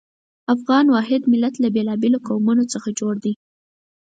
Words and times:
افغان 0.55 0.85
واحد 0.95 1.21
ملت 1.31 1.55
له 1.63 1.67
بېلابېلو 1.75 2.17
قومونو 2.27 2.63
څخه 2.73 2.89
جوړ 2.99 3.13
دی. 3.23 3.33